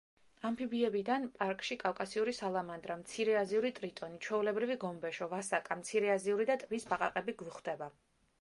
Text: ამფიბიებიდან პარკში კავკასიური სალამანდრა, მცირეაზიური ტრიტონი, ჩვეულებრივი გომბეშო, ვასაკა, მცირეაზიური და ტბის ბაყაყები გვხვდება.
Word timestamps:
ამფიბიებიდან 0.49 1.25
პარკში 1.41 1.77
კავკასიური 1.83 2.33
სალამანდრა, 2.37 2.95
მცირეაზიური 3.01 3.73
ტრიტონი, 3.81 4.19
ჩვეულებრივი 4.29 4.79
გომბეშო, 4.87 5.29
ვასაკა, 5.35 5.81
მცირეაზიური 5.83 6.49
და 6.53 6.61
ტბის 6.65 6.89
ბაყაყები 6.95 7.41
გვხვდება. 7.43 7.95